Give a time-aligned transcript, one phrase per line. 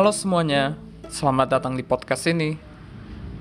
[0.00, 0.80] Halo semuanya,
[1.12, 2.56] selamat datang di podcast ini.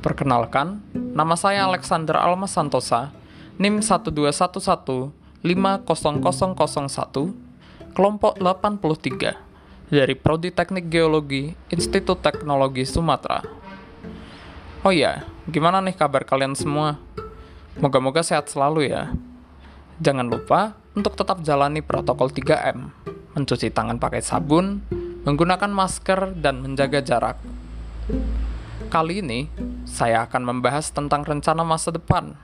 [0.03, 3.15] Perkenalkan, nama saya Alexander Alma Santosa,
[3.55, 5.39] NIM 121150001,
[7.95, 9.39] kelompok 83,
[9.87, 13.39] dari Prodi Teknik Geologi, Institut Teknologi Sumatera.
[14.83, 16.99] Oh iya, gimana nih kabar kalian semua?
[17.79, 19.15] Moga-moga sehat selalu ya.
[20.03, 22.91] Jangan lupa untuk tetap jalani protokol 3M,
[23.31, 24.83] mencuci tangan pakai sabun,
[25.27, 27.37] menggunakan masker, dan menjaga jarak.
[28.87, 29.51] Kali ini,
[29.83, 32.39] saya akan membahas tentang rencana masa depan,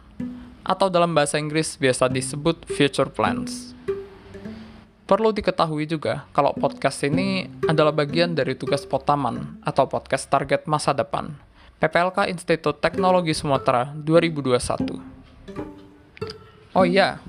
[0.65, 3.71] atau dalam bahasa Inggris biasa disebut future plans.
[5.05, 10.97] Perlu diketahui juga kalau podcast ini adalah bagian dari tugas Potaman atau podcast target masa
[10.97, 11.37] depan,
[11.77, 15.13] PPLK Institut Teknologi Sumatera 2021.
[16.73, 17.21] Oh iya,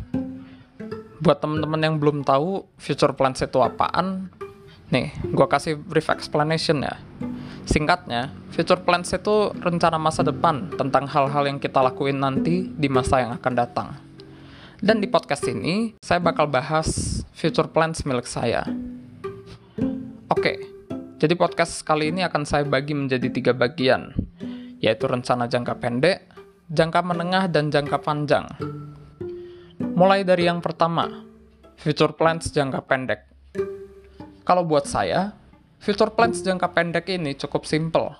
[1.20, 4.32] buat teman-teman yang belum tahu future plans itu apaan,
[4.90, 6.94] nih, gue kasih brief explanation ya.
[7.66, 13.26] Singkatnya, future plans itu rencana masa depan tentang hal-hal yang kita lakuin nanti di masa
[13.26, 13.88] yang akan datang.
[14.78, 18.62] Dan di podcast ini, saya bakal bahas future plans milik saya.
[20.30, 20.62] Oke,
[21.18, 24.14] jadi podcast kali ini akan saya bagi menjadi tiga bagian,
[24.78, 26.30] yaitu rencana jangka pendek,
[26.70, 28.46] jangka menengah, dan jangka panjang.
[29.96, 31.24] Mulai dari yang pertama,
[31.80, 33.35] future plans jangka pendek.
[34.46, 35.34] Kalau buat saya,
[35.82, 38.14] future plans jangka pendek ini cukup simple.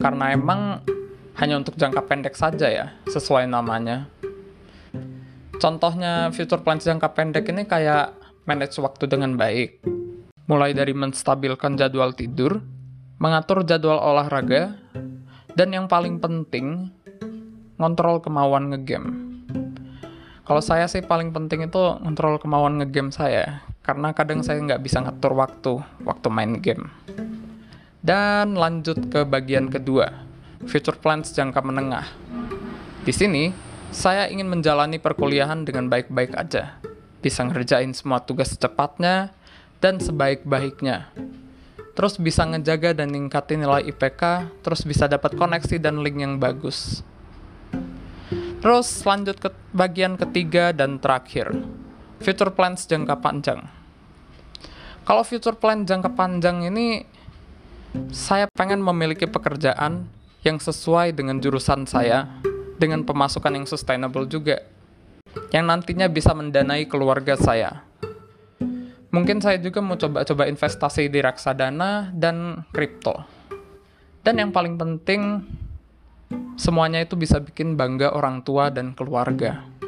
[0.00, 0.80] Karena emang
[1.36, 4.08] hanya untuk jangka pendek saja ya, sesuai namanya.
[5.60, 8.16] Contohnya future plans jangka pendek ini kayak
[8.48, 9.84] manage waktu dengan baik.
[10.48, 12.64] Mulai dari menstabilkan jadwal tidur,
[13.20, 14.80] mengatur jadwal olahraga,
[15.52, 16.88] dan yang paling penting,
[17.76, 19.44] ngontrol kemauan ngegame.
[20.48, 25.00] Kalau saya sih paling penting itu ngontrol kemauan ngegame saya, karena kadang saya nggak bisa
[25.00, 25.72] ngatur waktu
[26.04, 26.88] waktu main game.
[28.00, 30.24] Dan lanjut ke bagian kedua,
[30.64, 32.08] future plans jangka menengah.
[33.04, 33.52] Di sini,
[33.92, 36.80] saya ingin menjalani perkuliahan dengan baik-baik aja,
[37.20, 39.32] bisa ngerjain semua tugas secepatnya
[39.84, 41.12] dan sebaik-baiknya.
[41.92, 47.04] Terus bisa ngejaga dan ningkatin nilai IPK, terus bisa dapat koneksi dan link yang bagus.
[48.60, 51.52] Terus lanjut ke bagian ketiga dan terakhir,
[52.20, 53.64] future plans jangka panjang.
[55.08, 57.02] Kalau future plan jangka panjang ini,
[58.12, 60.06] saya pengen memiliki pekerjaan
[60.44, 62.28] yang sesuai dengan jurusan saya,
[62.76, 64.62] dengan pemasukan yang sustainable juga,
[65.50, 67.82] yang nantinya bisa mendanai keluarga saya.
[69.10, 73.26] Mungkin saya juga mau coba-coba investasi di reksadana dan kripto.
[74.22, 75.42] Dan yang paling penting,
[76.54, 79.79] semuanya itu bisa bikin bangga orang tua dan keluarga.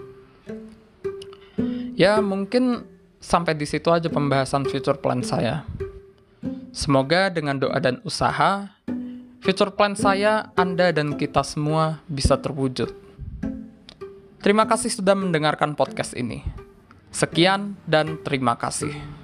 [2.02, 2.82] Ya, mungkin
[3.22, 5.62] sampai di situ aja pembahasan future plan saya.
[6.74, 8.74] Semoga dengan doa dan usaha,
[9.38, 12.90] future plan saya, Anda dan kita semua bisa terwujud.
[14.42, 16.42] Terima kasih sudah mendengarkan podcast ini.
[17.14, 19.21] Sekian dan terima kasih.